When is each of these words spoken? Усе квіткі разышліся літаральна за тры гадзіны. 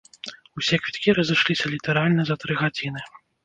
Усе 0.61 0.79
квіткі 0.85 1.15
разышліся 1.19 1.65
літаральна 1.77 2.21
за 2.33 2.41
тры 2.45 2.61
гадзіны. 2.67 3.09